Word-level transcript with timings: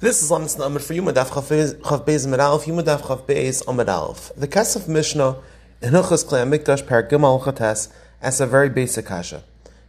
This 0.00 0.22
is 0.22 0.30
Lamas 0.30 0.56
Namid 0.56 0.80
for 0.80 0.94
Yuma 0.94 1.12
Daf 1.12 1.28
Chav 1.28 2.06
Beis 2.06 2.24
Amid 2.24 2.40
Aleph, 2.40 2.66
Yuma 2.66 2.82
Daf 2.82 3.02
Chav 3.02 3.26
Beis 3.26 3.62
Amid 3.68 3.90
Aleph. 3.90 4.32
The 4.34 4.48
Kesef 4.48 4.88
Mishnah 4.88 5.36
in 5.82 5.92
Hilchas 5.92 6.24
Klei 6.24 6.48
Mikdash 6.48 6.86
Per 6.86 7.06
Gimal 7.06 7.44
Chates 7.44 7.90
asks 8.22 8.40
a 8.40 8.46
very 8.46 8.70
basic 8.70 9.04
kasha. 9.04 9.42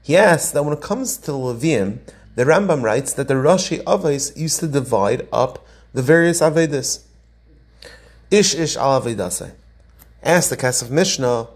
He 0.03 0.17
asks 0.17 0.51
that 0.51 0.65
when 0.65 0.73
it 0.73 0.81
comes 0.81 1.15
to 1.15 1.31
the 1.31 1.37
Levium, 1.37 1.99
the 2.35 2.43
Rambam 2.43 2.83
writes 2.83 3.13
that 3.13 3.29
the 3.29 3.35
Rashei 3.35 3.81
Avos 3.85 4.35
used 4.35 4.59
to 4.59 4.67
divide 4.67 5.29
up 5.31 5.65
the 5.93 6.01
various 6.01 6.41
Avedis. 6.41 7.03
Ish 8.29 8.55
Ish 8.55 8.75
Al 8.75 9.01
Avedase. 9.01 9.53
Ask 10.21 10.49
the 10.49 10.57
Kesef 10.57 10.89
Mishnah, 10.89 11.47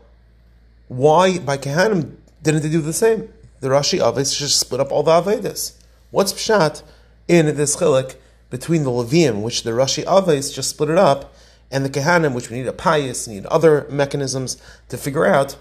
why 0.87 1.39
by 1.39 1.57
Kehanim 1.57 2.15
didn't 2.41 2.61
they 2.61 2.69
do 2.69 2.79
the 2.79 2.93
same? 2.93 3.33
The 3.59 3.67
Rashei 3.67 3.99
Avos 3.99 4.39
just 4.39 4.57
split 4.61 4.79
up 4.79 4.93
all 4.93 5.03
the 5.03 5.11
Avedis. 5.11 5.73
What's 6.09 6.31
Pshat 6.31 6.83
in 7.27 7.47
this 7.57 7.75
chilik 7.75 8.15
between 8.50 8.84
the 8.84 8.89
Levium, 8.89 9.41
which 9.41 9.64
the 9.64 9.71
Rashei 9.71 10.04
Avos 10.05 10.54
just 10.54 10.69
split 10.69 10.89
it 10.89 10.97
up, 10.97 11.33
and 11.71 11.83
the 11.83 11.89
Kehanim, 11.89 12.33
which 12.33 12.50
we 12.50 12.57
need 12.57 12.68
a 12.68 12.71
payis, 12.71 13.28
need 13.28 13.46
other 13.47 13.88
mechanisms 13.89 14.57
to 14.89 14.97
figure 14.97 15.25
out 15.25 15.57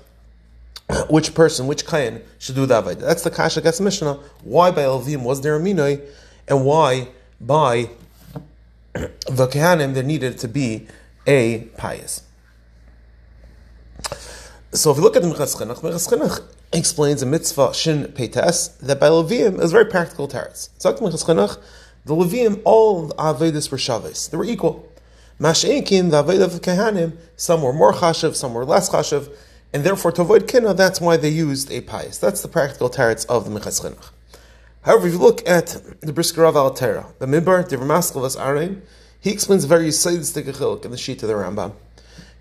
which 1.08 1.34
person, 1.34 1.66
which 1.66 1.86
Kayan 1.86 2.22
should 2.38 2.54
do 2.54 2.66
the 2.66 2.82
Avodah. 2.82 3.00
That's 3.00 3.22
the 3.22 3.30
Kasha 3.30 3.62
Kesef 3.62 3.80
Mishnah. 3.80 4.14
Why 4.42 4.70
by 4.70 4.82
Levium 4.82 5.22
was 5.22 5.40
there 5.40 5.56
a 5.56 5.60
Minoi, 5.60 6.00
and 6.46 6.64
why 6.64 7.08
by 7.40 7.90
the 8.92 9.48
Kehanim 9.48 9.94
there 9.94 10.02
needed 10.02 10.38
to 10.38 10.48
be 10.48 10.86
a 11.26 11.68
payis. 11.78 12.22
So 14.72 14.90
if 14.90 14.96
you 14.96 15.02
look 15.02 15.16
at 15.16 15.22
the 15.22 15.28
Minchas 15.28 15.56
Chinuch, 15.56 16.42
explains 16.72 17.22
a 17.22 17.26
mitzvah 17.26 17.72
Shin 17.72 18.06
Peites 18.08 18.76
that 18.78 18.98
by 18.98 19.06
Levium 19.06 19.60
is 19.60 19.70
very 19.70 19.86
practical 19.86 20.26
teretz. 20.28 20.70
So 20.78 20.92
Chinuch, 20.92 21.58
the 22.04 22.14
Levium, 22.14 22.60
all 22.64 23.08
the 23.08 23.14
Avedis 23.14 23.70
were 23.70 23.78
Shavis. 23.78 24.30
They 24.30 24.36
were 24.36 24.44
equal. 24.44 24.88
Mash'inkin, 25.40 26.10
the 26.10 26.22
Aved 26.22 26.42
of 26.42 26.60
Kehanim, 26.60 27.16
some 27.36 27.62
were 27.62 27.72
more 27.72 27.92
chashav, 27.92 28.34
some 28.34 28.54
were 28.54 28.64
less 28.64 28.90
chashav, 28.90 29.34
and 29.72 29.82
therefore 29.82 30.12
to 30.12 30.22
avoid 30.22 30.46
kina, 30.46 30.74
that's 30.74 31.00
why 31.00 31.16
they 31.16 31.30
used 31.30 31.70
a 31.72 31.80
payis. 31.80 32.20
That's 32.20 32.42
the 32.42 32.48
practical 32.48 32.88
teretz 32.88 33.26
of 33.26 33.44
the 33.44 33.58
Minchas 33.58 33.80
Chinuch. 33.80 34.10
However, 34.82 35.08
if 35.08 35.14
you 35.14 35.18
look 35.18 35.46
at 35.48 35.80
the 36.02 36.12
Brisker 36.12 36.42
Rov 36.42 36.54
Altera, 36.56 37.06
the 37.18 37.26
Midbar, 37.26 37.66
the 37.68 37.76
Ramaskalvas 37.76 38.38
Arein, 38.38 38.82
he 39.18 39.30
explains 39.30 39.64
very 39.64 39.88
Yisaidistic 39.88 40.44
Achillik 40.44 40.84
in 40.84 40.90
the 40.90 40.98
sheet 40.98 41.22
of 41.22 41.28
the 41.28 41.34
Rambam. 41.34 41.72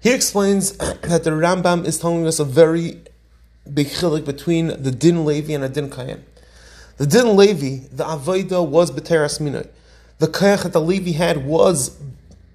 He 0.02 0.14
explains 0.14 0.74
that 0.78 1.24
the 1.24 1.32
Rambam 1.32 1.88
is 1.88 1.98
telling 1.98 2.28
us 2.28 2.40
a 2.40 2.46
very 2.46 3.02
big 3.74 3.88
chilik 3.88 4.26
between 4.26 4.68
the 4.68 4.92
Din 4.92 5.24
Levi 5.24 5.54
and 5.54 5.64
a 5.64 5.70
Din 5.70 5.90
Kayan. 5.90 6.26
The 6.98 7.08
Din 7.08 7.36
Levi, 7.36 7.88
the 7.92 8.04
Avodah 8.04 8.68
was 8.68 8.92
B'teras 8.92 9.42
Minoi. 9.42 9.68
The 10.20 10.28
Kayach 10.28 10.64
that 10.64 10.74
the 10.74 10.82
Levi 10.82 11.12
had 11.12 11.46
was 11.46 11.98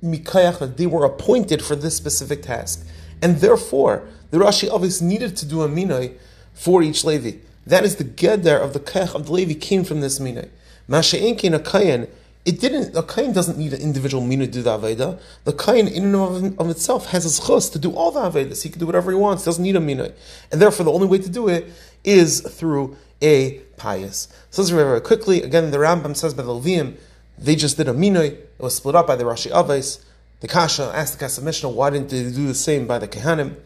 Mikayach, 0.02 0.60
that 0.60 0.76
they 0.76 0.86
were 0.86 1.04
appointed 1.04 1.60
for 1.60 1.74
this 1.74 1.96
specific 1.96 2.42
task. 2.42 2.86
And 3.20 3.38
therefore, 3.38 4.06
the 4.30 4.38
Rashi 4.38 4.70
obviously 4.70 5.08
needed 5.08 5.36
to 5.38 5.46
do 5.46 5.62
a 5.62 5.68
Minoi 5.68 6.14
for 6.54 6.84
each 6.84 7.02
Levi. 7.02 7.38
That 7.66 7.84
is 7.84 7.96
the 7.96 8.04
Geder 8.04 8.60
of 8.60 8.74
the 8.74 8.80
Kayach 8.80 9.14
of 9.16 9.26
the 9.26 9.32
Levi 9.32 9.54
came 9.54 9.82
from 9.82 10.00
this 10.00 10.20
Minoi. 10.20 10.48
Masha'inkin 10.88 11.52
a 11.52 11.58
Kayan, 11.58 12.06
it 12.44 12.60
didn't, 12.60 12.96
a 12.96 13.02
Kayan 13.02 13.32
doesn't 13.32 13.58
need 13.58 13.72
an 13.72 13.80
individual 13.80 14.22
Minoi 14.22 14.44
to 14.44 14.52
do 14.52 14.62
the 14.62 14.78
Aveda. 14.78 15.18
The 15.44 15.52
Kayan 15.52 15.88
in 15.88 16.04
and 16.04 16.16
of, 16.16 16.60
of 16.60 16.70
itself 16.70 17.06
has 17.06 17.26
a 17.26 17.44
chus 17.44 17.68
to 17.70 17.78
do 17.80 17.92
all 17.92 18.12
the 18.12 18.20
Avedas. 18.20 18.62
He 18.62 18.70
can 18.70 18.78
do 18.78 18.86
whatever 18.86 19.10
he 19.10 19.16
wants, 19.16 19.44
doesn't 19.44 19.64
need 19.64 19.74
a 19.74 19.80
Minoi. 19.80 20.12
And 20.52 20.62
therefore, 20.62 20.84
the 20.84 20.92
only 20.92 21.08
way 21.08 21.18
to 21.18 21.28
do 21.28 21.48
it 21.48 21.66
is 22.04 22.40
through 22.40 22.96
a 23.22 23.60
payis. 23.76 24.28
So 24.50 24.62
let's 24.62 24.70
very 24.70 25.00
quickly. 25.00 25.42
Again, 25.42 25.70
the 25.70 25.78
Rambam 25.78 26.16
says 26.16 26.34
by 26.34 26.42
the 26.42 26.50
Levium, 26.50 26.96
they 27.36 27.54
just 27.54 27.76
did 27.76 27.88
a 27.88 27.92
minoi. 27.92 28.32
It 28.32 28.50
was 28.58 28.74
split 28.74 28.94
up 28.94 29.06
by 29.06 29.16
the 29.16 29.24
Rashei 29.24 29.50
Avos. 29.50 30.02
The 30.40 30.48
Kasha 30.48 30.92
asked 30.94 31.18
the 31.18 31.24
Kesef 31.24 31.42
Mishnah, 31.42 31.68
why 31.68 31.90
didn't 31.90 32.10
they 32.10 32.22
do 32.22 32.46
the 32.46 32.54
same 32.54 32.86
by 32.86 32.98
the 32.98 33.08
Kehanim? 33.08 33.56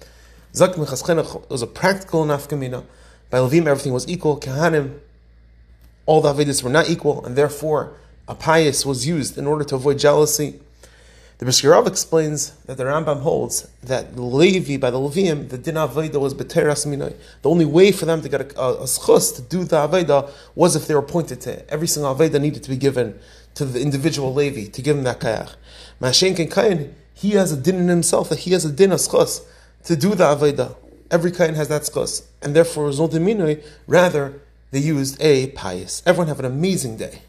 Zak 0.55 0.71
it 0.71 0.79
was 0.79 1.63
a 1.63 1.67
practical 1.67 2.25
nafkamina. 2.25 2.85
By 3.31 3.39
Levim, 3.39 3.67
everything 3.67 3.93
was 3.93 4.07
equal. 4.09 4.39
Kehanim, 4.39 4.99
all 6.05 6.21
the 6.21 6.33
Avedis 6.33 6.63
were 6.63 6.71
not 6.71 6.91
equal, 6.91 7.25
and 7.25 7.37
therefore 7.37 7.95
a 8.29 8.35
payis 8.35 8.85
was 8.85 9.07
used 9.07 9.39
in 9.39 9.47
order 9.47 9.65
to 9.65 9.75
avoid 9.77 9.99
jealousy. 9.99 10.61
The 11.43 11.47
Brisker 11.47 11.71
Rov 11.71 11.89
explains 11.89 12.53
that 12.67 12.77
the 12.77 12.85
Rambam 12.85 13.23
holds 13.23 13.67
that 13.83 14.15
the 14.15 14.23
Levi, 14.23 14.77
by 14.77 14.93
the 14.93 14.99
Levium, 14.99 15.49
the 15.49 15.59
din 15.59 15.75
Aveda 15.75 16.21
was 16.21 16.35
B'teras 16.35 16.87
Minoi. 16.87 17.17
The 17.43 17.51
only 17.51 17.65
way 17.65 17.91
for 17.91 18.05
them 18.05 18.23
to 18.23 18.29
get 18.29 18.41
a, 18.41 18.61
a, 18.61 18.75
a 18.75 18.85
schus 18.85 19.35
to 19.35 19.43
do 19.43 19.65
the 19.65 19.75
Aveda 19.75 20.31
was 20.55 20.77
if 20.77 20.87
they 20.87 20.95
were 20.95 21.01
appointed 21.01 21.41
to 21.41 21.55
it. 21.55 21.67
Every 21.69 21.89
single 21.89 22.15
Aveda 22.15 22.41
needed 22.41 22.63
to 22.63 22.71
be 22.71 22.77
given 22.77 23.19
to 23.57 23.65
the 23.65 23.81
individual 23.81 24.33
Levi 24.33 24.71
to 24.71 24.83
give 24.83 24.97
him 24.97 25.03
that 25.03 25.19
kayach. 25.19 25.57
Mashen 26.01 26.37
Ken 26.37 26.49
Kain, 26.49 26.95
he 27.13 27.31
has 27.31 27.51
a 27.51 27.57
din 27.57 27.75
in 27.75 27.89
himself 27.89 28.29
that 28.29 28.39
he 28.39 28.53
has 28.53 28.65
a 28.65 28.71
din 28.71 28.93
of 28.93 29.01
schus 29.01 29.45
to 29.83 29.97
do 29.97 30.15
the 30.15 30.23
Aveda. 30.23 30.77
Every 31.11 31.33
Kain 31.33 31.55
has 31.55 31.67
that 31.67 31.83
schus. 31.83 32.25
And 32.41 32.55
therefore, 32.55 32.85
was 32.85 33.01
no 33.01 33.09
Minoi, 33.09 33.65
rather, 33.89 34.41
they 34.71 34.79
used 34.79 35.21
a 35.21 35.49
payis. 35.49 36.05
Everyone 36.07 36.29
have 36.29 36.39
an 36.39 36.45
amazing 36.45 36.99
day. 36.99 37.23